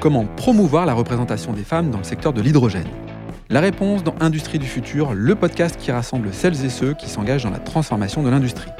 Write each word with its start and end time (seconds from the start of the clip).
Comment 0.00 0.24
promouvoir 0.24 0.86
la 0.86 0.94
représentation 0.94 1.52
des 1.52 1.62
femmes 1.62 1.90
dans 1.90 1.98
le 1.98 2.04
secteur 2.04 2.32
de 2.32 2.40
l'hydrogène? 2.40 2.88
La 3.50 3.60
réponse 3.60 4.02
dans 4.02 4.14
Industrie 4.18 4.58
du 4.58 4.66
futur, 4.66 5.12
le 5.12 5.34
podcast 5.34 5.76
qui 5.78 5.92
rassemble 5.92 6.32
celles 6.32 6.64
et 6.64 6.70
ceux 6.70 6.94
qui 6.94 7.10
s'engagent 7.10 7.42
dans 7.42 7.50
la 7.50 7.58
transformation 7.58 8.22
de 8.22 8.30
l'industrie. 8.30 8.70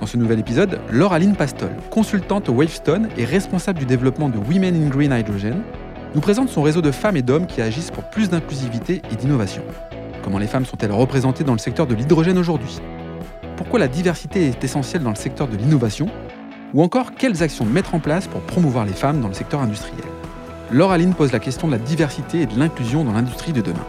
Dans 0.00 0.06
ce 0.06 0.16
nouvel 0.16 0.40
épisode, 0.40 0.80
Lauraline 0.90 1.36
Pastol, 1.36 1.70
consultante 1.90 2.48
au 2.48 2.54
Wavestone 2.54 3.08
et 3.16 3.24
responsable 3.24 3.78
du 3.78 3.86
développement 3.86 4.28
de 4.28 4.36
Women 4.36 4.74
in 4.74 4.88
Green 4.88 5.12
Hydrogen, 5.12 5.62
nous 6.16 6.20
présente 6.20 6.48
son 6.48 6.62
réseau 6.62 6.82
de 6.82 6.90
femmes 6.90 7.16
et 7.16 7.22
d'hommes 7.22 7.46
qui 7.46 7.62
agissent 7.62 7.92
pour 7.92 8.10
plus 8.10 8.28
d'inclusivité 8.28 9.00
et 9.12 9.14
d'innovation. 9.14 9.62
Comment 10.24 10.38
les 10.38 10.48
femmes 10.48 10.66
sont-elles 10.66 10.90
représentées 10.90 11.44
dans 11.44 11.52
le 11.52 11.58
secteur 11.58 11.86
de 11.86 11.94
l'hydrogène 11.94 12.36
aujourd'hui? 12.36 12.80
Pourquoi 13.56 13.78
la 13.78 13.86
diversité 13.86 14.48
est 14.48 14.64
essentielle 14.64 15.04
dans 15.04 15.10
le 15.10 15.16
secteur 15.16 15.46
de 15.46 15.56
l'innovation? 15.56 16.08
Ou 16.74 16.82
encore, 16.82 17.12
quelles 17.16 17.44
actions 17.44 17.64
mettre 17.64 17.94
en 17.94 18.00
place 18.00 18.26
pour 18.26 18.40
promouvoir 18.40 18.86
les 18.86 18.92
femmes 18.92 19.20
dans 19.20 19.28
le 19.28 19.34
secteur 19.34 19.60
industriel? 19.60 20.17
Lauraline 20.70 21.14
pose 21.14 21.32
la 21.32 21.38
question 21.38 21.66
de 21.66 21.72
la 21.72 21.78
diversité 21.78 22.42
et 22.42 22.46
de 22.46 22.58
l'inclusion 22.58 23.02
dans 23.02 23.12
l'industrie 23.12 23.52
de 23.52 23.62
demain. 23.62 23.86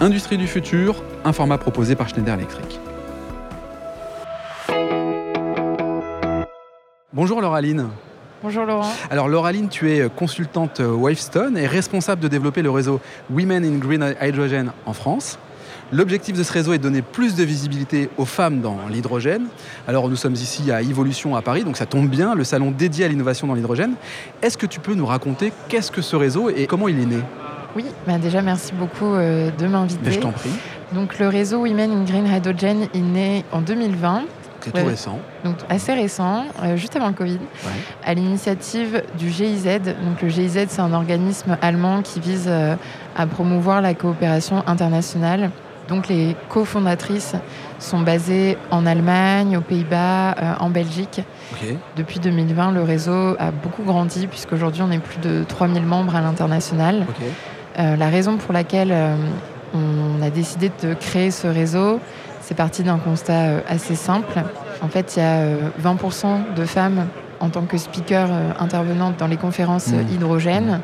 Industrie 0.00 0.36
du 0.36 0.46
futur, 0.46 1.02
un 1.24 1.32
format 1.32 1.56
proposé 1.56 1.94
par 1.94 2.10
Schneider 2.10 2.34
Electric. 2.34 2.78
Bonjour 7.14 7.40
Lauraline. 7.40 7.88
Bonjour 8.42 8.66
Laurent. 8.66 8.92
Alors 9.08 9.28
Lauraline, 9.28 9.70
tu 9.70 9.90
es 9.92 10.10
consultante 10.14 10.82
Wavestone 10.84 11.56
et 11.56 11.66
responsable 11.66 12.20
de 12.20 12.28
développer 12.28 12.60
le 12.60 12.70
réseau 12.70 13.00
Women 13.30 13.64
in 13.64 13.78
Green 13.78 14.14
Hydrogen 14.20 14.72
en 14.84 14.92
France. 14.92 15.38
L'objectif 15.92 16.36
de 16.36 16.42
ce 16.42 16.52
réseau 16.52 16.72
est 16.72 16.78
de 16.78 16.82
donner 16.82 17.02
plus 17.02 17.34
de 17.34 17.44
visibilité 17.44 18.08
aux 18.16 18.24
femmes 18.24 18.60
dans 18.60 18.78
l'hydrogène. 18.90 19.46
Alors 19.86 20.08
nous 20.08 20.16
sommes 20.16 20.34
ici 20.34 20.70
à 20.70 20.82
Evolution 20.82 21.36
à 21.36 21.42
Paris, 21.42 21.64
donc 21.64 21.76
ça 21.76 21.86
tombe 21.86 22.08
bien, 22.08 22.34
le 22.34 22.44
salon 22.44 22.70
dédié 22.70 23.04
à 23.04 23.08
l'innovation 23.08 23.46
dans 23.46 23.54
l'hydrogène. 23.54 23.94
Est-ce 24.42 24.58
que 24.58 24.66
tu 24.66 24.80
peux 24.80 24.94
nous 24.94 25.06
raconter 25.06 25.52
qu'est-ce 25.68 25.90
que 25.90 26.02
ce 26.02 26.16
réseau 26.16 26.50
et 26.50 26.66
comment 26.66 26.88
il 26.88 27.00
est 27.00 27.06
né? 27.06 27.20
Oui, 27.76 27.84
bah 28.06 28.18
déjà 28.18 28.40
merci 28.40 28.72
beaucoup 28.72 29.14
euh, 29.14 29.50
de 29.50 29.66
m'inviter. 29.66 30.12
Je 30.12 30.20
t'en 30.20 30.30
prie. 30.30 30.50
Donc 30.92 31.18
le 31.18 31.28
réseau 31.28 31.62
Women 31.62 31.90
in 31.90 32.04
Green 32.04 32.26
Hydrogen 32.26 32.88
est 32.94 32.98
né 32.98 33.44
en 33.50 33.60
2020 33.60 34.24
c'est 34.64 34.72
tout 34.72 34.86
récent. 34.86 35.18
Donc 35.44 35.56
assez 35.68 35.92
récent, 35.92 36.44
euh, 36.62 36.76
juste 36.76 36.96
avant 36.96 37.08
le 37.08 37.14
Covid, 37.14 37.38
à 38.04 38.14
l'initiative 38.14 39.02
du 39.18 39.28
GIZ. 39.28 39.64
Donc 39.64 40.22
le 40.22 40.28
GIZ, 40.28 40.66
c'est 40.68 40.80
un 40.80 40.92
organisme 40.92 41.58
allemand 41.60 42.02
qui 42.02 42.20
vise 42.20 42.46
euh, 42.46 42.74
à 43.16 43.26
promouvoir 43.26 43.82
la 43.82 43.94
coopération 43.94 44.62
internationale. 44.66 45.50
Donc 45.88 46.08
les 46.08 46.36
cofondatrices 46.48 47.34
sont 47.78 48.00
basées 48.00 48.56
en 48.70 48.86
Allemagne, 48.86 49.56
aux 49.56 49.60
Pays-Bas, 49.60 50.32
euh, 50.32 50.54
en 50.60 50.70
Belgique. 50.70 51.22
Depuis 51.96 52.20
2020, 52.20 52.72
le 52.72 52.82
réseau 52.82 53.36
a 53.38 53.50
beaucoup 53.50 53.82
grandi 53.82 54.26
puisqu'aujourd'hui 54.26 54.82
on 54.82 54.90
est 54.90 54.98
plus 54.98 55.18
de 55.18 55.44
3000 55.44 55.82
membres 55.84 56.16
à 56.16 56.20
l'international. 56.20 57.06
la 57.76 58.08
raison 58.08 58.36
pour 58.36 58.52
laquelle 58.52 58.94
on 59.74 60.22
a 60.22 60.30
décidé 60.30 60.70
de 60.82 60.94
créer 60.94 61.30
ce 61.30 61.46
réseau, 61.46 62.00
c'est 62.44 62.54
parti 62.54 62.82
d'un 62.82 62.98
constat 62.98 63.32
euh, 63.32 63.60
assez 63.68 63.94
simple. 63.94 64.42
En 64.82 64.88
fait, 64.88 65.16
il 65.16 65.20
y 65.20 65.22
a 65.22 65.46
20% 65.82 66.26
euh, 66.26 66.54
de 66.54 66.64
femmes 66.66 67.06
en 67.40 67.48
tant 67.48 67.62
que 67.62 67.78
speaker 67.78 68.28
euh, 68.30 68.50
intervenantes 68.58 69.16
dans 69.18 69.26
les 69.26 69.38
conférences 69.38 69.88
mmh. 69.88 70.14
hydrogène. 70.14 70.80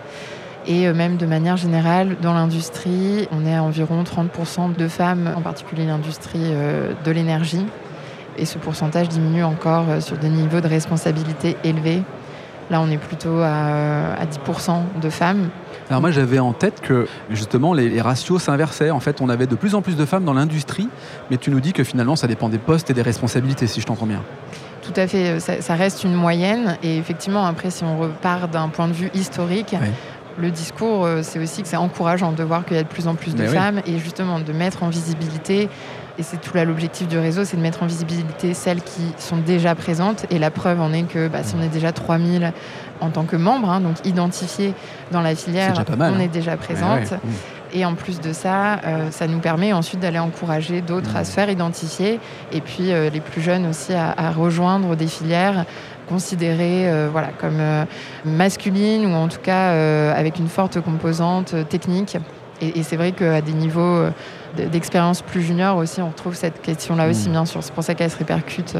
Et 0.67 0.93
même 0.93 1.17
de 1.17 1.27
manière 1.27 1.57
générale, 1.57 2.17
dans 2.21 2.35
l'industrie, 2.35 3.29
on 3.33 3.47
est 3.47 3.55
à 3.55 3.63
environ 3.63 4.03
30% 4.03 4.77
de 4.77 4.89
femmes, 4.89 5.33
en 5.35 5.41
particulier 5.41 5.87
l'industrie 5.87 6.53
de 7.05 7.11
l'énergie. 7.11 7.65
Et 8.37 8.45
ce 8.45 8.59
pourcentage 8.59 9.09
diminue 9.09 9.43
encore 9.43 9.87
sur 10.01 10.19
des 10.19 10.29
niveaux 10.29 10.61
de 10.61 10.69
responsabilité 10.69 11.57
élevés. 11.65 12.03
Là, 12.71 12.81
on 12.81 12.89
est 12.89 12.99
plutôt 12.99 13.41
à, 13.41 14.25
10% 14.25 15.01
de 15.03 15.11
femmes. 15.11 15.51
Alors 15.89 16.01
moi 16.01 16.13
j'avais 16.13 16.39
en 16.39 16.53
tête 16.53 16.81
que 16.81 17.09
justement 17.29 17.75
les, 17.75 18.01
ratios 18.01 18.41
s'inversaient. 18.41 18.91
En 18.91 19.01
fait 19.01 19.21
on 19.21 19.29
avait 19.29 19.49
de 19.49 19.57
plus 19.57 19.75
en 19.75 19.83
plus 19.83 19.97
de 19.97 20.05
femmes 20.05 20.25
dans 20.25 20.35
l'industrie, 20.35 20.89
mais 21.31 21.37
tu 21.37 21.51
nous 21.51 21.59
dis 21.59 21.73
que 21.73 21.83
finalement 21.83 22.15
ça 22.15 22.29
dépend 22.29 22.49
des 22.49 22.59
postes 22.59 22.91
et 22.91 22.95
des 22.95 23.03
responsabilités 23.03 23.67
si 23.67 23.81
je 23.81 23.87
t'entends 23.87 24.07
bien. 24.07 24.23
Tout 24.83 24.93
à 24.95 25.09
fait, 25.09 25.41
ça, 25.41 25.75
reste 25.75 26.05
une 26.05 26.15
moyenne 26.15 26.79
et 26.83 26.97
effectivement 26.97 27.45
après 27.45 27.71
si 27.71 27.83
on 27.83 27.99
repart 27.99 28.49
d'un 28.51 28.69
point 28.69 28.87
de 28.87 28.93
vue 28.93 29.11
historique, 29.15 29.75
le 30.41 30.51
discours, 30.51 31.05
euh, 31.05 31.21
c'est 31.23 31.39
aussi 31.39 31.63
que 31.63 31.69
c'est 31.69 31.77
encourageant 31.77 32.33
de 32.33 32.43
voir 32.43 32.65
qu'il 32.65 32.77
y 32.77 32.81
a 32.81 32.83
de 32.83 32.89
plus 32.89 33.07
en 33.07 33.15
plus 33.15 33.35
de 33.35 33.47
femmes 33.47 33.81
et 33.87 33.99
justement 33.99 34.41
de 34.41 34.53
mettre 34.53 34.83
en 34.83 34.89
visibilité, 34.89 35.69
et 36.19 36.23
c'est 36.23 36.39
tout 36.39 36.55
là 36.55 36.65
l'objectif 36.65 37.09
du 37.09 37.19
réseau, 37.19 37.45
c'est 37.45 37.57
de 37.57 37.63
mettre 37.63 37.83
en 37.83 37.87
visibilité 37.87 38.53
celles 38.53 38.83
qui 38.83 39.03
sont 39.17 39.39
déjà 39.39 39.75
présentes. 39.75 40.27
Et 40.31 40.39
la 40.39 40.51
preuve 40.51 40.81
en 40.81 40.93
est 40.93 41.05
que 41.05 41.29
bah, 41.29 41.43
si 41.43 41.55
on 41.59 41.63
est 41.63 41.69
déjà 41.69 41.93
3000 41.93 42.53
en 43.01 43.09
tant 43.09 43.25
que 43.25 43.37
membres, 43.37 43.71
hein, 43.71 43.81
donc 43.81 43.97
identifiés 44.05 44.75
dans 45.13 45.23
la 45.23 45.35
filière, 45.35 45.83
on 45.99 46.01
hein. 46.03 46.19
est 46.19 46.29
déjà 46.29 46.59
présente. 46.59 47.15
Et 47.73 47.85
en 47.85 47.95
plus 47.95 48.21
de 48.21 48.33
ça, 48.33 48.81
euh, 48.85 49.11
ça 49.11 49.29
nous 49.29 49.39
permet 49.39 49.73
ensuite 49.73 50.01
d'aller 50.01 50.19
encourager 50.19 50.83
d'autres 50.83 51.17
à 51.17 51.25
se 51.25 51.31
faire 51.31 51.49
identifier 51.49 52.19
et 52.53 52.61
puis 52.61 52.91
euh, 52.91 53.11
les 53.11 53.21
plus 53.21 53.41
jeunes 53.41 53.67
aussi 53.67 53.95
à, 53.95 54.13
à 54.17 54.33
rejoindre 54.33 54.97
des 54.97 55.07
filières 55.07 55.65
considérées 56.11 56.91
euh, 56.91 57.09
voilà, 57.11 57.29
comme 57.29 57.61
euh, 57.61 57.85
masculines 58.25 59.07
ou 59.07 59.15
en 59.15 59.29
tout 59.29 59.39
cas 59.41 59.71
euh, 59.71 60.13
avec 60.15 60.39
une 60.39 60.49
forte 60.49 60.81
composante 60.81 61.55
technique. 61.69 62.19
Et, 62.61 62.83
c'est 62.83 62.97
vrai 62.97 63.13
qu'à 63.13 63.41
des 63.41 63.55
niveaux 63.55 64.03
d'expérience 64.55 65.23
plus 65.23 65.41
juniors 65.41 65.79
aussi, 65.79 66.03
on 66.03 66.11
retrouve 66.11 66.35
cette 66.35 66.61
question-là 66.61 67.09
aussi, 67.09 67.31
mmh. 67.31 67.33
bien 67.33 67.47
sûr. 67.47 67.63
C'est 67.63 67.73
pour 67.73 67.83
ça 67.83 67.95
qu'elle 67.95 68.11
se 68.11 68.19
répercute 68.19 68.77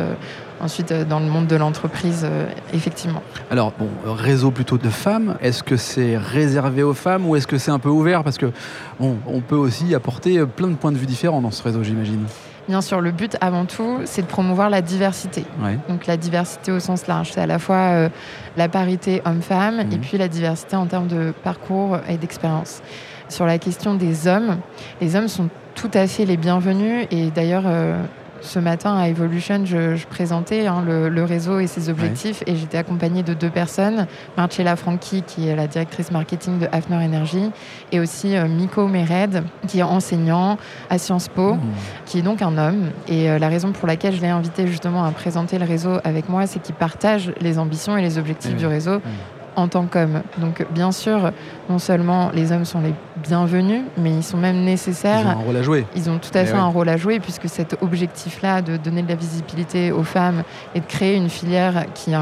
ensuite 0.61 0.93
dans 0.93 1.19
le 1.19 1.25
monde 1.25 1.47
de 1.47 1.57
l'entreprise, 1.57 2.27
effectivement. 2.75 3.23
Alors, 3.51 3.73
bon, 3.79 3.89
réseau 4.05 4.51
plutôt 4.51 4.77
de 4.77 4.91
femmes, 4.91 5.39
est-ce 5.41 5.63
que 5.63 5.79
c'est 5.79 6.19
réservé 6.19 6.83
aux 6.83 6.93
femmes 6.93 7.27
ou 7.27 7.37
est-ce 7.37 7.47
que 7.47 7.57
c'est 7.57 7.71
un 7.71 7.79
peu 7.79 7.89
ouvert? 7.89 8.23
Parce 8.23 8.37
que 8.37 8.53
bon, 8.99 9.17
on 9.27 9.41
peut 9.41 9.57
aussi 9.57 9.95
apporter 9.95 10.45
plein 10.45 10.69
de 10.69 10.75
points 10.75 10.93
de 10.93 10.99
vue 10.99 11.07
différents 11.07 11.41
dans 11.41 11.51
ce 11.51 11.63
réseau, 11.63 11.83
j'imagine. 11.83 12.27
Bien 12.71 12.83
sûr, 12.83 13.01
le 13.01 13.11
but 13.11 13.37
avant 13.41 13.65
tout, 13.65 13.99
c'est 14.05 14.23
de 14.23 14.29
promouvoir 14.29 14.71
la 14.71 14.81
diversité. 14.81 15.45
Donc 15.89 16.07
la 16.07 16.17
diversité 16.17 16.71
au 16.71 16.79
sens 16.79 17.09
large, 17.09 17.33
c'est 17.33 17.41
à 17.41 17.47
la 17.47 17.59
fois 17.59 17.75
euh, 17.75 18.09
la 18.57 18.69
parité 18.69 19.23
homme-femme 19.25 19.81
et 19.81 19.97
mhm. 19.97 19.99
puis 19.99 20.19
la 20.19 20.29
diversité 20.29 20.77
en 20.77 20.87
termes 20.87 21.09
de 21.09 21.35
parcours 21.43 21.99
et 22.09 22.17
d'expérience. 22.17 22.81
Sur 23.29 23.45
la 23.45 23.59
question 23.59 23.97
des 23.97 24.29
hommes, 24.29 24.59
les 25.01 25.17
hommes 25.17 25.27
sont 25.27 25.49
tout 25.75 25.91
à 25.95 26.07
fait 26.07 26.25
les 26.25 26.37
bienvenus 26.37 27.09
et 27.11 27.33
d'ailleurs 27.33 27.65
euh, 27.67 28.01
ce 28.41 28.59
matin 28.59 28.97
à 28.97 29.09
Evolution, 29.09 29.65
je, 29.65 30.07
présentais 30.07 30.67
hein, 30.67 30.83
le, 30.87 31.25
réseau 31.25 31.59
et 31.59 31.67
ses 31.67 31.89
objectifs 31.89 32.43
et 32.47 32.57
j'étais 32.57 32.79
accompagnée 32.79 33.23
de 33.23 33.35
deux 33.35 33.51
personnes, 33.51 34.07
Marcella 34.37 34.77
Franchi 34.77 35.23
qui 35.23 35.49
est 35.49 35.57
la 35.57 35.67
directrice 35.67 36.11
marketing 36.11 36.59
de 36.59 36.69
Hafner 36.73 36.97
Energy 36.97 37.51
et 37.93 38.01
aussi 38.01 38.37
euh, 38.37 38.49
Miko 38.49 38.87
Mered 38.89 39.45
qui 39.69 39.81
est 39.81 39.83
enseignant 39.83 40.59
à 40.89 40.99
Sciences 40.99 41.29
Po, 41.29 41.55
mmh. 41.55 41.61
qui 42.07 42.19
est 42.19 42.23
donc 42.23 42.43
un 42.43 42.57
homme. 42.57 42.91
Et 43.09 43.31
euh, 43.31 43.39
la 43.39 43.49
raison 43.49 43.73
pour 43.73 43.87
laquelle 43.87 44.15
je 44.15 44.21
l'ai 44.21 44.29
invité 44.29 44.67
justement 44.67 45.05
à 45.05 45.11
présenter 45.11 45.59
le 45.59 45.67
réseau 45.67 45.99
avec 46.05 46.29
moi, 46.29 46.47
c'est 46.47 46.61
qu'il 46.61 46.75
partage 46.75 47.33
les 47.41 47.59
ambitions 47.59 47.97
et 47.97 48.03
les 48.03 48.19
objectifs 48.19 48.57
du 48.57 48.67
réseau. 48.67 48.97
Mmh 48.97 49.41
en 49.57 49.69
tant 49.69 49.87
qu'homme. 49.87 50.23
Donc 50.39 50.67
bien 50.71 50.93
sûr, 50.93 51.33
non 51.71 51.79
seulement 51.79 52.31
les 52.35 52.51
hommes 52.51 52.65
sont 52.65 52.81
les 52.81 52.93
bienvenus, 53.17 53.83
mais 53.97 54.11
ils 54.11 54.25
sont 54.25 54.37
même 54.37 54.65
nécessaires. 54.65 55.21
Ils 55.21 55.27
ont 55.27 55.41
un 55.41 55.45
rôle 55.45 55.57
à 55.57 55.63
jouer. 55.63 55.87
Ils 55.95 56.11
ont 56.11 56.19
tout 56.19 56.37
à 56.37 56.43
eh 56.43 56.47
fait 56.47 56.57
un 56.57 56.67
rôle 56.67 56.89
à 56.89 56.97
jouer, 56.97 57.21
puisque 57.21 57.49
cet 57.49 57.81
objectif-là 57.81 58.61
de 58.61 58.77
donner 58.77 59.03
de 59.03 59.09
la 59.09 59.15
visibilité 59.15 59.93
aux 59.93 60.03
femmes 60.03 60.43
et 60.75 60.81
de 60.81 60.87
créer 60.87 61.17
une 61.17 61.31
filière 61.31 61.87
qui 61.95 62.11
est 62.13 62.19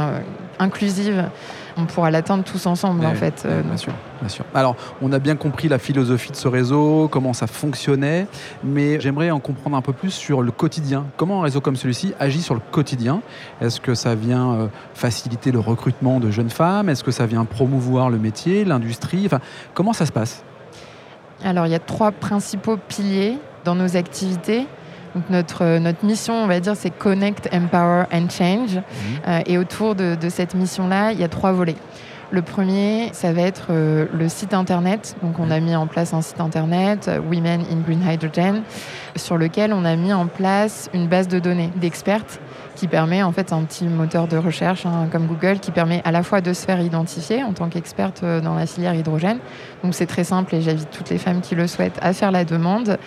inclusive, 0.58 1.24
on 1.78 1.84
pourra 1.84 2.10
l'atteindre 2.10 2.42
tous 2.44 2.66
ensemble 2.66 3.06
en 3.06 3.14
fait. 3.14 3.44
Euh, 3.46 3.62
bien 3.62 3.76
sûr, 3.76 3.92
bien 4.20 4.28
sûr. 4.28 4.44
Alors, 4.54 4.74
on 5.00 5.12
a 5.12 5.20
bien 5.20 5.36
compris 5.36 5.68
la 5.68 5.78
philosophie 5.78 6.32
de 6.32 6.36
ce 6.36 6.48
réseau, 6.48 7.08
comment 7.10 7.32
ça 7.32 7.46
fonctionnait, 7.46 8.26
mais 8.64 9.00
j'aimerais 9.00 9.30
en 9.30 9.38
comprendre 9.38 9.76
un 9.76 9.82
peu 9.82 9.92
plus 9.92 10.10
sur 10.10 10.42
le 10.42 10.50
quotidien. 10.50 11.06
Comment 11.16 11.40
un 11.40 11.44
réseau 11.44 11.60
comme 11.60 11.76
celui-ci 11.76 12.14
agit 12.18 12.42
sur 12.42 12.54
le 12.54 12.60
quotidien? 12.72 13.20
Est-ce 13.60 13.80
que 13.80 13.94
ça 13.94 14.16
vient 14.16 14.52
euh, 14.52 14.66
faciliter 14.94 15.52
le 15.52 15.60
recrutement 15.60 16.18
de 16.18 16.30
jeunes 16.30 16.50
femmes? 16.50 16.88
Est-ce 16.88 17.04
que 17.04 17.12
ça 17.12 17.26
vient 17.26 17.44
promouvoir 17.44 18.10
le 18.10 18.18
métier, 18.18 18.64
l'industrie? 18.64 19.28
Enfin, 19.38 19.70
comment 19.74 19.92
ça 19.92 20.06
se 20.06 20.12
passe? 20.12 20.44
Alors, 21.44 21.66
il 21.66 21.70
y 21.70 21.74
a 21.74 21.80
trois 21.80 22.12
principaux 22.12 22.76
piliers 22.76 23.38
dans 23.64 23.74
nos 23.74 23.96
activités. 23.96 24.66
Donc 25.14 25.30
notre, 25.30 25.64
euh, 25.64 25.78
notre 25.78 26.04
mission, 26.04 26.34
on 26.34 26.46
va 26.46 26.60
dire, 26.60 26.76
c'est 26.76 26.90
Connect, 26.90 27.48
Empower 27.52 28.04
and 28.12 28.28
Change. 28.30 28.76
Mhm. 28.76 28.82
Euh, 29.26 29.40
et 29.46 29.58
autour 29.58 29.94
de, 29.94 30.16
cette 30.28 30.54
mission-là, 30.54 31.12
il 31.12 31.20
y 31.20 31.24
a 31.24 31.28
trois 31.28 31.52
volets. 31.52 31.76
Le 32.30 32.42
premier, 32.42 33.08
ça 33.14 33.32
va 33.32 33.40
être 33.40 33.68
euh, 33.70 34.06
le 34.12 34.28
site 34.28 34.52
internet. 34.52 35.16
Donc, 35.22 35.38
on 35.38 35.50
a 35.50 35.60
mis 35.60 35.74
en 35.74 35.86
place 35.86 36.12
un 36.12 36.20
site 36.20 36.40
internet, 36.40 37.10
Women 37.30 37.62
in 37.70 37.80
Green 37.80 38.02
Hydrogen, 38.06 38.62
sur 39.16 39.38
lequel 39.38 39.72
on 39.72 39.86
a 39.86 39.96
mis 39.96 40.12
en 40.12 40.26
place 40.26 40.90
une 40.92 41.08
base 41.08 41.26
de 41.26 41.38
données 41.38 41.70
d'expertes 41.76 42.38
qui 42.76 42.86
permet 42.86 43.22
en 43.22 43.32
fait 43.32 43.52
un 43.52 43.62
petit 43.62 43.86
moteur 43.86 44.28
de 44.28 44.36
recherche 44.36 44.84
hein, 44.84 45.08
comme 45.10 45.26
Google 45.26 45.58
qui 45.58 45.72
permet 45.72 46.02
à 46.04 46.12
la 46.12 46.22
fois 46.22 46.40
de 46.42 46.52
se 46.52 46.64
faire 46.64 46.80
identifier 46.80 47.42
en 47.42 47.52
tant 47.52 47.68
qu'experte 47.68 48.22
dans 48.22 48.54
la 48.54 48.66
filière 48.66 48.94
hydrogène. 48.94 49.38
Donc, 49.82 49.94
c'est 49.94 50.06
très 50.06 50.24
simple 50.24 50.54
et 50.54 50.60
j'invite 50.60 50.90
toutes 50.90 51.08
les 51.08 51.18
femmes 51.18 51.40
qui 51.40 51.54
le 51.54 51.66
souhaitent 51.66 51.98
à 52.02 52.12
faire 52.12 52.30
la 52.30 52.44
demande 52.44 52.98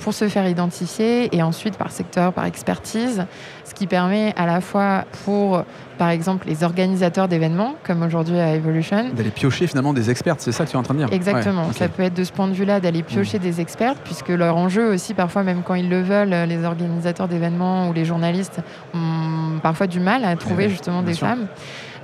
pour 0.00 0.14
se 0.14 0.28
faire 0.28 0.48
identifier 0.48 1.34
et 1.36 1.42
ensuite 1.42 1.76
par 1.76 1.90
secteur, 1.90 2.32
par 2.32 2.44
expertise, 2.44 3.26
ce 3.64 3.74
qui 3.74 3.86
permet 3.86 4.34
à 4.36 4.46
la 4.46 4.60
fois 4.60 5.04
pour, 5.24 5.62
par 5.98 6.08
exemple, 6.08 6.48
les 6.48 6.64
organisateurs 6.64 7.28
d'événements, 7.28 7.74
comme 7.84 8.02
aujourd'hui 8.02 8.38
à 8.38 8.54
Evolution. 8.54 9.10
D'aller 9.14 9.30
piocher 9.30 9.66
finalement 9.66 9.92
des 9.92 10.10
experts, 10.10 10.36
c'est 10.38 10.52
ça 10.52 10.64
que 10.64 10.70
tu 10.70 10.76
es 10.76 10.78
en 10.78 10.82
train 10.82 10.94
de 10.94 11.00
dire? 11.00 11.12
Exactement, 11.12 11.72
ça 11.72 11.88
peut 11.88 12.02
être 12.02 12.14
de 12.14 12.24
ce 12.24 12.32
point 12.32 12.48
de 12.48 12.54
vue-là 12.54 12.80
d'aller 12.80 13.02
piocher 13.02 13.38
mmh. 13.38 13.42
des 13.42 13.60
experts, 13.60 13.94
puisque 14.02 14.30
leur 14.30 14.56
enjeu 14.56 14.92
aussi, 14.92 15.14
parfois 15.14 15.42
même 15.42 15.62
quand 15.62 15.74
ils 15.74 15.88
le 15.88 16.02
veulent, 16.02 16.34
les 16.48 16.64
organisateurs 16.64 17.28
d'événements 17.28 17.88
ou 17.88 17.92
les 17.92 18.04
journalistes 18.04 18.60
ont 18.94 19.58
parfois 19.62 19.86
du 19.86 20.00
mal 20.00 20.24
à 20.24 20.34
trouver 20.36 20.68
justement 20.68 21.02
des 21.02 21.14
femmes. 21.14 21.46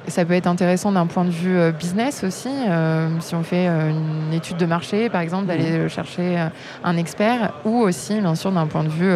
Ça 0.08 0.24
peut 0.24 0.34
être 0.34 0.46
intéressant 0.46 0.92
d'un 0.92 1.06
point 1.06 1.24
de 1.24 1.30
vue 1.30 1.56
euh, 1.56 1.72
business 1.72 2.22
aussi, 2.22 2.48
euh, 2.48 3.08
si 3.20 3.34
on 3.34 3.42
fait 3.42 3.66
euh, 3.68 3.90
une 3.90 4.32
étude 4.32 4.56
de 4.56 4.66
marché, 4.66 5.10
par 5.10 5.20
exemple, 5.20 5.46
d'aller 5.46 5.88
chercher 5.88 6.48
un 6.84 6.96
expert, 6.96 7.52
ou 7.64 7.80
aussi, 7.80 8.20
bien 8.20 8.34
sûr, 8.36 8.52
d'un 8.52 8.66
point 8.66 8.84
de 8.84 8.88
vue 8.88 9.12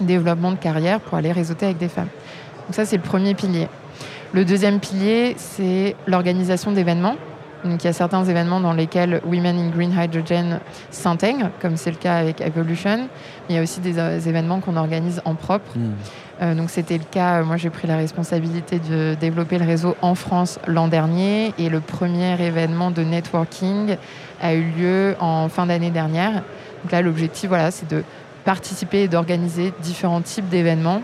développement 0.00 0.50
de 0.50 0.56
carrière 0.56 1.00
pour 1.00 1.18
aller 1.18 1.32
réseauter 1.32 1.66
avec 1.66 1.78
des 1.78 1.88
femmes. 1.88 2.08
Donc 2.66 2.74
ça, 2.74 2.84
c'est 2.84 2.96
le 2.96 3.02
premier 3.02 3.34
pilier. 3.34 3.68
Le 4.32 4.44
deuxième 4.44 4.80
pilier, 4.80 5.34
c'est 5.36 5.96
l'organisation 6.06 6.72
d'événements. 6.72 7.16
Donc, 7.64 7.82
il 7.82 7.86
y 7.86 7.90
a 7.90 7.92
certains 7.92 8.24
événements 8.24 8.60
dans 8.60 8.72
lesquels 8.72 9.20
Women 9.24 9.58
in 9.58 9.68
Green 9.70 9.92
Hydrogen 9.96 10.60
s'intègrent, 10.90 11.50
comme 11.60 11.76
c'est 11.76 11.90
le 11.90 11.96
cas 11.96 12.16
avec 12.16 12.40
Evolution. 12.40 13.08
Il 13.48 13.56
y 13.56 13.58
a 13.58 13.62
aussi 13.62 13.80
des, 13.80 13.98
événements 14.28 14.60
qu'on 14.60 14.76
organise 14.76 15.20
en 15.24 15.34
propre. 15.34 15.76
Mmh. 15.76 15.92
Euh, 16.40 16.54
donc 16.54 16.70
c'était 16.70 16.98
le 16.98 17.04
cas, 17.04 17.40
euh, 17.40 17.44
moi 17.44 17.56
j'ai 17.56 17.70
pris 17.70 17.88
la 17.88 17.96
responsabilité 17.96 18.78
de 18.78 19.16
développer 19.18 19.58
le 19.58 19.66
réseau 19.66 19.96
en 20.02 20.14
France 20.14 20.60
l'an 20.68 20.86
dernier 20.86 21.52
et 21.58 21.68
le 21.68 21.80
premier 21.80 22.40
événement 22.40 22.92
de 22.92 23.02
networking 23.02 23.96
a 24.40 24.54
eu 24.54 24.62
lieu 24.62 25.16
en 25.18 25.48
fin 25.48 25.66
d'année 25.66 25.90
dernière. 25.90 26.34
Donc 26.82 26.92
là 26.92 27.02
l'objectif 27.02 27.48
voilà, 27.48 27.72
c'est 27.72 27.90
de 27.90 28.04
participer 28.44 29.02
et 29.02 29.08
d'organiser 29.08 29.72
différents 29.82 30.20
types 30.20 30.48
d'événements 30.48 31.02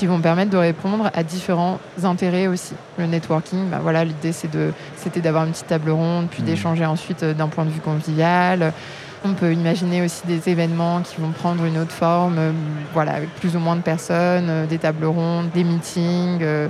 qui 0.00 0.06
vont 0.06 0.20
permettre 0.20 0.50
de 0.50 0.56
répondre 0.56 1.10
à 1.12 1.22
différents 1.22 1.78
intérêts 2.04 2.46
aussi. 2.46 2.72
Le 2.96 3.04
networking, 3.04 3.68
bah 3.68 3.80
voilà, 3.82 4.02
l'idée 4.02 4.32
c'était 4.32 5.20
d'avoir 5.20 5.44
une 5.44 5.50
petite 5.50 5.66
table 5.66 5.90
ronde, 5.90 6.28
puis 6.30 6.42
mmh. 6.42 6.46
d'échanger 6.46 6.86
ensuite 6.86 7.22
euh, 7.22 7.34
d'un 7.34 7.48
point 7.48 7.66
de 7.66 7.70
vue 7.70 7.80
convivial. 7.80 8.72
On 9.26 9.34
peut 9.34 9.52
imaginer 9.52 10.00
aussi 10.00 10.26
des 10.26 10.48
événements 10.48 11.02
qui 11.02 11.20
vont 11.20 11.32
prendre 11.32 11.66
une 11.66 11.76
autre 11.76 11.92
forme, 11.92 12.36
euh, 12.38 12.52
voilà, 12.94 13.12
avec 13.12 13.28
plus 13.34 13.56
ou 13.56 13.58
moins 13.58 13.76
de 13.76 13.82
personnes, 13.82 14.48
euh, 14.48 14.64
des 14.64 14.78
tables 14.78 15.04
rondes, 15.04 15.50
des 15.52 15.64
meetings, 15.64 16.38
euh, 16.40 16.68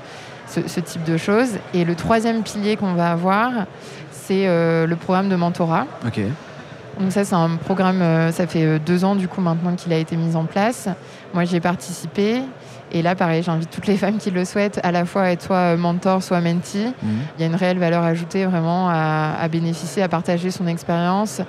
ce, 0.49 0.81
type 0.81 1.05
de 1.05 1.17
choses. 1.17 1.51
Et 1.73 1.85
le 1.85 1.95
troisième 1.95 2.43
pilier 2.43 2.75
qu'on 2.75 2.95
va 2.95 3.13
avoir, 3.13 3.53
c'est 4.11 4.47
le 4.47 4.95
programme 4.97 5.29
de 5.29 5.37
mentorat. 5.37 5.87
Donc 7.01 7.13
ça, 7.13 7.25
c'est 7.25 7.35
un 7.35 7.57
programme, 7.57 8.03
ça 8.31 8.47
fait 8.47 8.79
deux 8.79 9.05
ans 9.05 9.17
du 9.17 9.27
coup 9.27 9.41
maintenant 9.41 9.75
qu'il 9.75 9.93
a 9.93 9.97
été 9.97 10.17
mis 10.17 10.37
en 10.37 10.45
place. 10.45 10.89
Moi, 11.33 11.45
j'y 11.45 11.57
ai 11.57 11.61
participé. 11.61 12.43
Et 12.93 13.03
là, 13.03 13.15
pareil, 13.15 13.43
j'invite 13.43 13.71
toutes 13.71 13.87
les 13.87 13.97
femmes 13.97 14.19
qui 14.19 14.31
le 14.31 14.45
souhaitent 14.45 14.81
à 14.83 14.91
la 14.91 15.05
fois 15.05 15.23
à 15.23 15.31
être 15.31 15.43
soit 15.43 15.77
mentor, 15.77 16.23
soit 16.23 16.41
mentee. 16.41 16.93
Mhm. 17.03 17.11
Il 17.39 17.41
y 17.41 17.45
a 17.45 17.47
une 17.47 17.55
réelle 17.55 17.79
valeur 17.79 18.03
ajoutée 18.03 18.45
vraiment 18.45 18.89
à, 18.91 19.37
à 19.41 19.49
bénéficier, 19.49 20.03
à 20.03 20.09
partager 20.09 20.51
son 20.51 20.67
expérience 20.67 21.41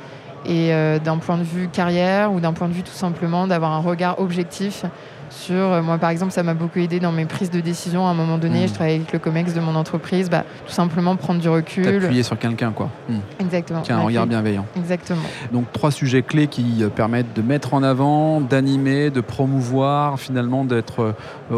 et 0.45 0.73
euh, 0.73 0.99
d'un 0.99 1.17
point 1.17 1.37
de 1.37 1.43
vue 1.43 1.67
carrière 1.67 2.31
ou 2.31 2.39
d'un 2.39 2.53
point 2.53 2.67
de 2.67 2.73
vue 2.73 2.83
tout 2.83 2.91
simplement 2.91 3.47
d'avoir 3.47 3.71
un 3.71 3.79
regard 3.79 4.19
objectif 4.19 4.85
sur, 5.31 5.55
euh, 5.55 5.81
moi 5.81 5.97
par 5.97 6.09
exemple, 6.09 6.31
ça 6.31 6.43
m'a 6.43 6.53
beaucoup 6.53 6.79
aidé 6.79 6.99
dans 6.99 7.11
mes 7.11 7.25
prises 7.25 7.49
de 7.49 7.59
décision. 7.59 8.05
À 8.05 8.11
un 8.11 8.13
moment 8.13 8.37
donné, 8.37 8.67
je 8.67 8.73
travaillais 8.73 8.97
avec 8.97 9.11
le 9.11 9.19
COMEX 9.19 9.53
de 9.53 9.59
mon 9.59 9.75
entreprise, 9.75 10.29
bah, 10.29 10.43
tout 10.67 10.73
simplement 10.73 11.15
prendre 11.15 11.39
du 11.39 11.49
recul. 11.49 11.83
T'appuyer 11.83 12.23
sur 12.23 12.37
quelqu'un, 12.37 12.71
quoi. 12.71 12.89
Hmm. 13.09 13.19
Exactement. 13.39 13.81
Qui 13.81 13.91
a 13.91 13.97
un 13.97 14.01
regard 14.01 14.27
bienveillant. 14.27 14.65
Exactement. 14.75 15.21
Donc 15.51 15.71
trois 15.71 15.91
sujets 15.91 16.21
clés 16.21 16.47
qui 16.47 16.83
euh, 16.83 16.89
permettent 16.89 17.33
de 17.35 17.41
mettre 17.41 17.73
en 17.73 17.81
avant, 17.81 18.41
d'animer, 18.41 19.09
de 19.09 19.21
promouvoir, 19.21 20.19
finalement 20.19 20.65
d'être 20.65 21.01
euh, 21.01 21.13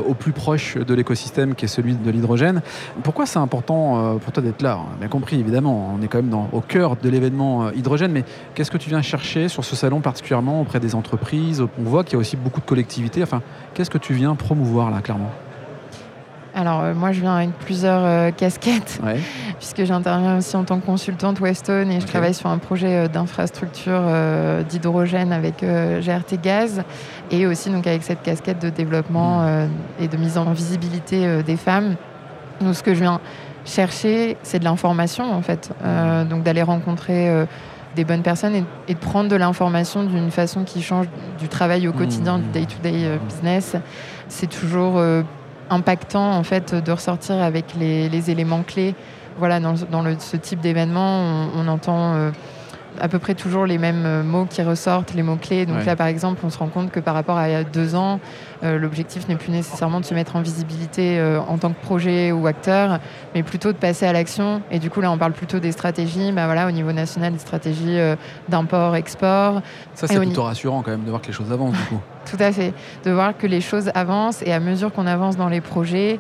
au 0.08 0.14
plus 0.14 0.32
proche 0.32 0.78
de 0.78 0.94
l'écosystème 0.94 1.56
qui 1.56 1.66
est 1.66 1.68
celui 1.68 1.96
de 1.96 2.12
l'hydrogène. 2.12 2.62
Pourquoi 3.04 3.26
c'est 3.26 3.40
important 3.40 4.18
pour 4.20 4.32
toi 4.32 4.44
d'être 4.44 4.62
là? 4.62 4.80
On 4.80 4.96
a 4.96 5.00
bien 5.00 5.08
compris, 5.08 5.40
évidemment, 5.40 5.96
on 5.98 6.02
est 6.02 6.08
quand 6.08 6.20
même 6.20 6.30
dans, 6.30 6.50
au 6.52 6.62
cœur 6.62 6.96
de 6.96 7.10
l'événement 7.10 7.72
hydrogène, 7.72 8.12
mais 8.12 8.24
qu'est-ce 8.54 8.72
que 8.72 8.78
tu 8.78 8.90
viens 8.90 9.02
chercher 9.02 9.48
sur 9.48 9.64
ce 9.64 9.76
salon 9.76 10.00
particulièrement 10.00 10.62
auprès 10.62 10.80
des 10.80 10.96
entreprises? 10.96 11.64
On 11.80 11.84
voit 11.84 12.04
qu'il 12.04 12.14
y 12.14 12.16
a 12.16 12.20
aussi 12.20 12.36
beaucoup 12.36 12.60
de 12.60 12.66
collectivités. 12.66 13.24
Enfin, 13.24 13.42
Qu'est-ce 13.74 13.90
que 13.90 13.98
tu 13.98 14.14
viens 14.14 14.36
promouvoir 14.36 14.92
là, 14.92 15.02
clairement? 15.02 15.32
Alors 16.56 16.82
euh, 16.82 16.94
moi 16.94 17.12
je 17.12 17.22
viens 17.22 17.36
avec 17.36 17.52
plusieurs 17.54 18.04
euh, 18.04 18.32
casquettes 18.32 19.02
puisque 19.58 19.86
j'interviens 19.86 20.38
aussi 20.38 20.56
en 20.56 20.64
tant 20.64 20.80
que 20.80 20.86
consultante 20.86 21.40
Weston 21.40 21.90
et 21.90 22.00
je 22.00 22.06
travaille 22.06 22.36
sur 22.36 22.50
un 22.50 22.60
projet 22.60 23.06
euh, 23.06 23.08
d'infrastructure 23.08 24.04
d'hydrogène 24.70 25.32
avec 25.32 25.64
GRT 25.64 26.42
Gaz 26.42 26.84
et 27.32 27.48
aussi 27.48 27.70
donc 27.70 27.88
avec 27.88 28.04
cette 28.04 28.22
casquette 28.22 28.62
de 28.62 28.70
développement 28.70 29.42
hmm. 29.42 29.70
et 30.00 30.08
de 30.08 30.18
mise 30.18 30.38
en 30.38 30.52
visibilité 30.52 31.42
des 31.44 31.58
femmes. 31.58 31.96
Donc 32.62 32.76
ce 32.76 32.84
que 32.84 32.94
je 32.94 33.00
viens 33.02 33.20
chercher 33.66 34.38
c'est 34.44 34.60
de 34.60 34.64
l'information 34.64 35.34
en 35.34 35.42
fait, 35.42 35.72
donc 36.30 36.44
d'aller 36.44 36.64
rencontrer 36.64 37.46
des 37.96 38.04
bonnes 38.04 38.22
personnes 38.22 38.66
et, 38.88 38.94
de 38.94 39.00
prendre 39.00 39.30
de 39.30 39.36
l'information 39.36 40.04
d'une 40.04 40.32
façon 40.32 40.64
qui 40.64 40.82
change 40.82 41.08
du 41.40 41.48
travail 41.48 41.88
au 41.88 41.94
quotidien, 41.94 42.40
du 42.40 42.48
mmh. 42.48 42.52
day-to-day 42.52 43.06
euh, 43.06 43.18
business. 43.18 43.76
C'est 44.28 44.50
toujours 44.50 44.98
euh, 44.98 45.24
impactant 45.70 46.32
en 46.32 46.44
fait 46.44 46.74
de 46.74 46.92
ressortir 46.92 47.42
avec 47.42 47.76
les, 47.80 48.32
éléments 48.32 48.64
clés. 48.64 48.96
Voilà, 49.38 49.60
dans, 49.60 49.76
ce 50.20 50.38
type 50.38 50.60
d'événement, 50.60 51.50
on, 51.56 51.68
entend 51.68 52.14
euh, 52.14 52.32
à 53.00 53.08
peu 53.08 53.20
près 53.20 53.36
toujours 53.36 53.66
les 53.66 53.78
mêmes 53.78 54.06
euh, 54.06 54.24
mots 54.24 54.46
qui 54.46 54.62
ressortent, 54.62 55.14
les 55.14 55.24
mots-clés. 55.24 55.66
Donc 55.66 55.86
là, 55.86 55.96
par 55.96 56.08
exemple, 56.08 56.42
on 56.44 56.50
se 56.50 56.58
rend 56.58 56.68
compte 56.68 56.92
que 56.92 57.00
par 57.00 57.14
rapport 57.14 57.38
à 57.38 57.50
il 57.50 57.52
y 57.52 57.56
a 57.56 57.64
deux 57.64 57.96
ans, 57.96 58.20
euh, 58.64 58.78
l'objectif 58.78 59.28
n'est 59.28 59.36
plus 59.36 59.52
nécessairement 59.52 60.00
de 60.00 60.06
se 60.06 60.14
mettre 60.14 60.36
en 60.36 60.42
visibilité 60.42 61.20
euh, 61.20 61.40
en 61.42 61.58
tant 61.58 61.72
que 61.72 61.82
projet 61.82 62.32
ou 62.32 62.48
acteur, 62.48 63.00
mais 63.36 63.44
plutôt 63.44 63.72
de 63.72 63.78
passer 63.78 64.06
à 64.06 64.14
l'action. 64.14 64.62
Et 64.72 64.80
du 64.80 64.90
coup, 64.90 65.02
là, 65.02 65.12
on 65.12 65.18
parle 65.18 65.34
plutôt 65.34 65.60
des 65.60 65.72
stratégies, 65.72 66.32
bah, 66.32 66.46
voilà, 66.46 66.68
au 66.68 66.72
niveau 66.72 66.92
national, 66.92 67.34
des 67.34 67.40
stratégies 67.40 67.98
d'import, 68.50 68.96
export. 68.96 69.62
Ça, 69.94 70.08
c'est 70.08 70.20
plutôt 70.20 70.44
rassurant 70.44 70.82
quand 70.82 70.92
même 70.92 71.04
de 71.04 71.10
voir 71.10 71.22
que 71.22 71.28
les 71.28 71.34
choses 71.34 71.52
avancent, 71.52 71.78
du 71.78 71.84
coup. 71.86 72.00
Tout 72.30 72.38
à 72.40 72.52
fait. 72.52 72.74
De 73.04 73.12
voir 73.12 73.38
que 73.38 73.48
les 73.48 73.62
choses 73.62 73.92
avancent 73.96 74.42
et 74.44 74.54
à 74.54 74.60
mesure 74.60 74.94
qu'on 74.94 75.08
avance 75.08 75.36
dans 75.36 75.50
les 75.50 75.62
projets, 75.62 76.20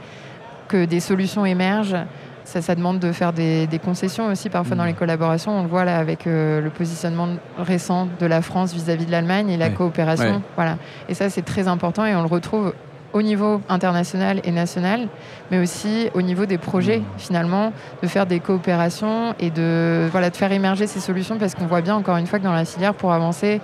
que 0.68 0.86
des 0.86 1.00
solutions 1.00 1.46
émergent. 1.46 1.98
Ça, 2.45 2.62
ça, 2.62 2.75
demande 2.75 3.00
de 3.00 3.12
faire 3.12 3.34
des, 3.34 3.68
concessions 3.84 4.28
aussi 4.28 4.50
parfois 4.50 4.75
dans 4.75 4.84
mm. 4.84 4.88
les 4.88 4.94
collaborations. 4.94 5.60
On 5.60 5.63
le 5.63 5.69
voit 5.69 5.86
là 5.86 5.98
avec 5.98 6.28
euh, 6.28 6.62
le 6.62 6.69
positionnement 6.69 7.30
récent 7.57 8.07
de 8.19 8.25
la 8.25 8.42
France 8.42 8.74
vis-à-vis 8.74 9.06
de 9.06 9.12
l'Allemagne 9.12 9.50
et 9.50 9.57
la 9.57 9.69
coopération. 9.69 10.42
Voilà. 10.56 10.78
Et 11.10 11.13
ça, 11.13 11.30
c'est 11.30 11.42
très 11.42 11.68
important 11.68 12.06
et 12.06 12.16
on 12.16 12.22
le 12.22 12.28
retrouve 12.28 12.74
au 13.13 13.22
niveau 13.22 13.62
international 13.69 14.42
et 14.44 14.51
national, 14.51 15.07
mais 15.51 15.60
aussi 15.60 16.10
au 16.16 16.22
niveau 16.22 16.45
des 16.45 16.57
projets, 16.57 17.00
mm. 17.00 17.04
finalement, 17.18 17.74
de 18.01 18.07
faire 18.07 18.25
des 18.25 18.40
coopérations 18.40 19.36
et 19.39 19.50
de, 19.50 20.08
voilà, 20.12 20.29
de 20.29 20.36
faire 20.36 20.51
émerger 20.51 20.88
ces 20.88 21.00
solutions 21.00 21.38
parce 21.38 21.56
qu'on 21.56 21.67
voit 21.67 21.82
bien, 21.82 21.96
encore 21.96 22.17
une 22.17 22.27
fois, 22.27 22.39
que 22.39 22.44
dans 22.44 22.53
la 22.53 22.65
filière, 22.65 22.94
pour 22.94 23.13
avancer, 23.13 23.62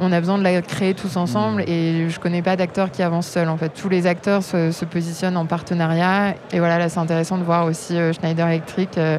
on 0.00 0.12
a 0.12 0.20
besoin 0.20 0.38
de 0.38 0.42
la 0.42 0.60
créer 0.62 0.94
tous 0.94 1.16
ensemble 1.16 1.62
et 1.62 2.08
je 2.08 2.18
connais 2.18 2.42
pas 2.42 2.56
d'acteur 2.56 2.90
qui 2.90 3.02
avance 3.02 3.26
seul 3.26 3.48
en 3.48 3.56
fait. 3.56 3.68
Tous 3.68 3.88
les 3.88 4.06
acteurs 4.06 4.42
se, 4.42 4.84
positionnent 4.84 5.36
en 5.36 5.46
partenariat 5.46 6.34
et 6.52 6.58
voilà 6.58 6.78
là 6.78 6.88
c'est 6.88 6.98
intéressant 6.98 7.38
de 7.38 7.44
voir 7.44 7.66
aussi 7.66 7.96
euh, 7.96 8.12
Schneider 8.12 8.48
Electric 8.48 8.96
euh, 8.98 9.18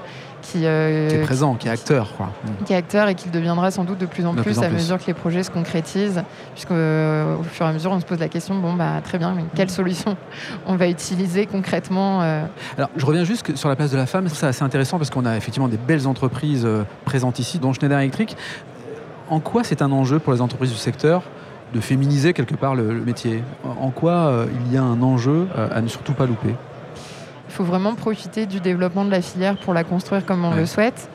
euh, 0.55 1.09
qui, 1.09 1.15
est 1.15 1.21
présent, 1.21 1.53
qui 1.53 1.67
est 1.67 1.71
acteur. 1.71 2.13
Quoi. 2.17 2.31
Qui 2.65 2.73
est 2.73 2.75
acteur 2.75 3.07
et 3.07 3.13
qui 3.15 3.27
le 3.27 3.31
deviendra 3.31 3.69
sans 3.69 3.83
doute 3.83 3.99
de 3.99 4.07
plus 4.07 4.25
en 4.25 4.33
plus, 4.33 4.57
à 4.57 4.69
mesure 4.69 4.97
que 4.97 5.05
les 5.05 5.13
projets 5.13 5.43
se 5.43 5.51
concrétisent, 5.51 6.23
puisqu'au 6.55 6.73
au 6.73 7.43
fur 7.43 7.67
et 7.67 7.69
à 7.69 7.71
mesure 7.71 7.91
on 7.91 7.99
se 7.99 8.05
pose 8.05 8.19
la 8.19 8.27
question, 8.27 8.55
bon 8.55 8.73
bah 8.73 9.01
très 9.03 9.19
bien, 9.19 9.33
mais 9.35 9.43
quelle 9.55 9.69
solution 9.69 10.17
on 10.65 10.75
va 10.77 10.87
utiliser 10.87 11.45
concrètement 11.45 12.21
Alors 12.21 12.89
je 12.97 13.05
reviens 13.05 13.23
juste 13.23 13.55
sur 13.55 13.69
la 13.69 13.75
place 13.75 13.91
de 13.91 13.97
la 13.97 14.07
femme, 14.07 14.27
c'est 14.29 14.47
assez 14.47 14.63
intéressant 14.63 14.97
parce 14.97 15.11
qu'on 15.11 15.27
a 15.27 15.37
effectivement 15.37 15.69
des 15.69 15.77
belles 15.77 16.07
entreprises 16.07 16.67
présentes 17.05 17.37
ici, 17.37 17.59
dont 17.59 17.71
Schneider 17.71 17.99
Electric 17.99 18.35
en 19.31 19.39
quoi 19.39 19.63
c'est 19.63 19.81
un 19.81 19.91
enjeu 19.91 20.19
pour 20.19 20.33
les 20.33 20.41
entreprises 20.41 20.71
du 20.71 20.77
secteur 20.77 21.23
de 21.73 21.79
féminiser 21.79 22.33
quelque 22.33 22.53
part 22.53 22.75
le, 22.75 22.83
métier? 22.83 23.43
En 23.63 23.89
quoi 23.89 24.11
euh, 24.11 24.45
il 24.65 24.73
y 24.73 24.77
a 24.77 24.83
un 24.83 25.01
enjeu 25.01 25.47
euh, 25.57 25.69
à 25.73 25.81
ne 25.81 25.87
surtout 25.87 26.13
pas 26.13 26.25
louper? 26.25 26.53
Il 27.47 27.53
faut 27.53 27.63
vraiment 27.63 27.95
profiter 27.95 28.45
du 28.45 28.59
développement 28.59 29.05
de 29.05 29.11
la 29.11 29.21
filière 29.21 29.57
pour 29.57 29.73
la 29.73 29.85
construire 29.85 30.25
comme 30.25 30.43
on 30.43 30.53
le 30.53 30.65
souhaite. 30.65 31.09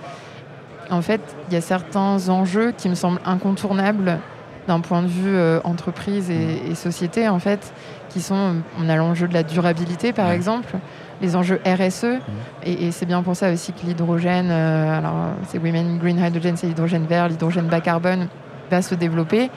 En 0.91 1.03
fait, 1.03 1.21
il 1.49 1.55
y 1.55 1.57
a 1.57 1.61
certains 1.61 2.29
enjeux 2.31 2.73
qui 2.73 2.89
me 2.89 2.95
semblent 2.95 3.21
incontournables 3.27 4.19
d'un 4.67 4.81
point 4.81 5.03
de 5.03 5.09
vue 5.09 5.35
euh, 5.35 5.61
entreprise 5.65 6.31
et, 6.31 6.75
société, 6.75 7.29
en 7.29 7.39
fait, 7.39 7.73
qui 8.09 8.21
sont, 8.21 8.57
on 8.81 8.89
a 8.89 8.97
l'enjeu 8.97 9.29
de 9.29 9.35
la 9.35 9.43
durabilité, 9.43 10.13
par 10.13 10.31
exemple, 10.31 10.75
les 11.23 11.37
enjeux 11.37 11.61
RSE. 11.65 12.05
Mmh. 12.05 12.19
Et, 12.65 12.91
c'est 12.91 13.07
bien 13.07 13.23
pour 13.23 13.37
ça 13.37 13.53
aussi 13.53 13.73
que 13.73 13.87
l'hydrogène, 13.87 14.49
euh, 14.51 14.99
alors 14.99 15.15
c'est 15.49 15.59
Women 15.59 15.99
Green 15.99 16.19
Hydrogen, 16.19 16.55
c'est 16.57 16.67
l'hydrogène 16.67 17.07
vert, 17.07 17.29
l'hydrogène 17.29 17.67
bas 17.67 17.81
carbone, 17.81 18.29
va 18.71 18.83
se 18.83 18.95
développer. 18.95 19.51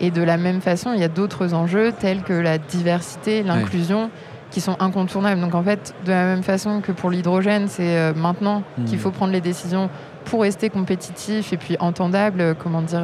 Et 0.00 0.10
de 0.10 0.22
la 0.22 0.36
même 0.36 0.60
façon, 0.60 0.92
il 0.92 1.00
y 1.00 1.04
a 1.04 1.08
d'autres 1.08 1.54
enjeux 1.54 1.92
tels 1.92 2.22
que 2.22 2.32
la 2.32 2.58
diversité, 2.58 3.42
l'inclusion. 3.42 4.10
qui 4.50 4.60
sont 4.60 4.76
incontournables. 4.78 5.40
Donc 5.40 5.56
en 5.56 5.64
fait, 5.64 5.94
de 6.04 6.12
la 6.12 6.26
même 6.26 6.44
façon 6.44 6.80
que 6.80 6.92
pour 6.92 7.10
l'hydrogène, 7.10 7.66
c'est 7.66 7.98
euh, 7.98 8.12
maintenant 8.14 8.62
mmh. 8.78 8.84
qu'il 8.84 9.00
faut 9.00 9.10
prendre 9.10 9.32
les 9.32 9.40
décisions 9.40 9.90
pour 10.26 10.42
rester 10.42 10.70
compétitif 10.70 11.52
et 11.52 11.56
puis 11.56 11.76
entendable, 11.80 12.40
euh, 12.40 12.54
comment 12.56 12.80
dire, 12.80 13.02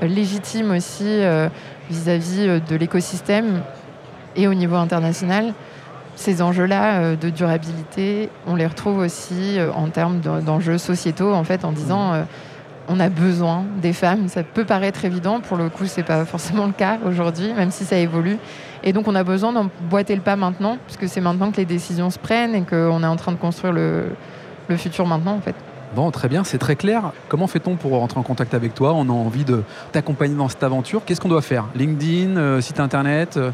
légitime 0.00 0.70
aussi 0.72 1.20
vis-à-vis 1.90 2.60
de 2.68 2.76
l'écosystème 2.76 3.62
et 4.34 4.48
au 4.48 4.54
niveau 4.54 4.76
international. 4.76 5.54
Ces 6.14 6.40
enjeux-là 6.40 7.14
de 7.16 7.30
durabilité, 7.30 8.30
on 8.46 8.54
les 8.54 8.66
retrouve 8.66 8.98
aussi 8.98 9.58
en 9.74 9.88
termes 9.88 10.20
d'enjeux 10.20 10.78
sociétaux, 10.78 11.32
en 11.34 11.44
fait, 11.44 11.64
en 11.64 11.72
disant 11.72 12.12
mmh. 12.12 12.26
on 12.88 13.00
a 13.00 13.08
besoin 13.08 13.64
des 13.82 13.92
femmes. 13.92 14.28
Ça 14.28 14.42
peut 14.42 14.64
paraître 14.64 15.04
évident, 15.04 15.40
pour 15.40 15.56
le 15.56 15.68
coup, 15.68 15.84
c'est 15.86 16.02
pas 16.02 16.24
forcément 16.24 16.66
le 16.66 16.72
cas 16.72 16.98
aujourd'hui, 17.06 17.52
même 17.52 17.70
si 17.70 17.84
ça 17.84 17.98
évolue. 17.98 18.38
Et 18.82 18.92
donc, 18.92 19.08
on 19.08 19.14
a 19.14 19.24
besoin 19.24 19.52
d'emboîter 19.52 20.14
le 20.14 20.22
pas 20.22 20.36
maintenant, 20.36 20.78
puisque 20.86 21.08
c'est 21.08 21.20
maintenant 21.20 21.50
que 21.50 21.56
les 21.58 21.64
décisions 21.64 22.08
se 22.10 22.18
prennent 22.18 22.54
et 22.54 22.62
qu'on 22.62 23.02
est 23.02 23.06
en 23.06 23.16
train 23.16 23.32
de 23.32 23.36
construire 23.36 23.72
le, 23.72 24.04
le 24.68 24.76
futur 24.76 25.06
maintenant, 25.06 25.34
en 25.34 25.40
fait. 25.40 25.54
Bon, 25.94 26.10
très 26.10 26.28
bien, 26.28 26.44
c'est 26.44 26.58
très 26.58 26.76
clair. 26.76 27.12
Comment 27.28 27.46
fait-on 27.46 27.76
pour 27.76 27.92
rentrer 27.92 28.18
en 28.18 28.22
contact 28.22 28.54
avec 28.54 28.74
toi 28.74 28.92
On 28.94 29.08
a 29.08 29.12
envie 29.12 29.44
de 29.44 29.62
t'accompagner 29.92 30.34
dans 30.34 30.48
cette 30.48 30.62
aventure. 30.62 31.02
Qu'est-ce 31.04 31.20
qu'on 31.20 31.28
doit 31.28 31.42
faire 31.42 31.66
LinkedIn, 31.74 32.36
euh, 32.36 32.60
site 32.60 32.80
internet 32.80 33.36
euh? 33.36 33.50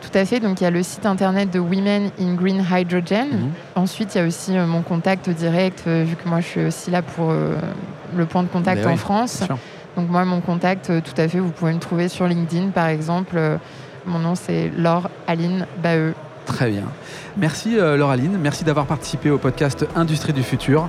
Tout 0.00 0.18
à 0.18 0.24
fait. 0.24 0.40
Donc 0.40 0.60
il 0.60 0.64
y 0.64 0.66
a 0.66 0.70
le 0.70 0.82
site 0.82 1.06
internet 1.06 1.50
de 1.50 1.58
Women 1.58 2.10
in 2.20 2.34
Green 2.34 2.64
Hydrogen. 2.70 3.28
Mhm. 3.32 3.50
Ensuite, 3.74 4.14
il 4.14 4.18
y 4.18 4.20
a 4.20 4.26
aussi 4.26 4.56
euh, 4.56 4.66
mon 4.66 4.82
contact 4.82 5.28
direct, 5.30 5.86
vu 5.86 6.16
que 6.16 6.28
moi 6.28 6.40
je 6.40 6.46
suis 6.46 6.64
aussi 6.66 6.90
là 6.90 7.02
pour 7.02 7.32
le 7.32 8.26
point 8.26 8.42
de 8.42 8.48
contact 8.48 8.82
ben 8.82 8.92
en 8.92 8.96
France. 8.96 9.42
Donc 9.96 10.08
moi, 10.08 10.24
mon 10.24 10.40
contact, 10.40 10.92
tout 11.02 11.20
à 11.20 11.28
fait, 11.28 11.40
vous 11.40 11.50
pouvez 11.50 11.72
me 11.72 11.80
trouver 11.80 12.08
sur 12.08 12.26
LinkedIn, 12.26 12.68
par 12.68 12.86
exemple. 12.86 13.38
Mon 14.06 14.20
nom, 14.20 14.34
c'est 14.34 14.70
Laure 14.76 15.10
Aline 15.26 15.66
Baeux. 15.82 16.14
Très 16.46 16.70
bien. 16.70 16.84
Merci 17.36 17.74
Laure 17.76 18.10
Aline. 18.10 18.38
Merci 18.40 18.64
d'avoir 18.64 18.86
participé 18.86 19.30
au 19.30 19.38
podcast 19.38 19.86
Industrie 19.96 20.32
du 20.32 20.42
futur 20.42 20.88